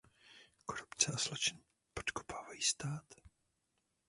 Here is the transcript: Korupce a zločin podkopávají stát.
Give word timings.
Korupce 0.65 1.11
a 1.11 1.17
zločin 1.17 1.59
podkopávají 1.93 2.61
stát. 2.61 3.13